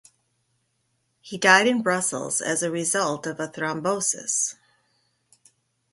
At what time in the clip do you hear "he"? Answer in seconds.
1.21-1.37